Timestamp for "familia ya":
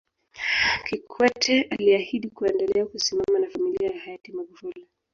3.49-3.99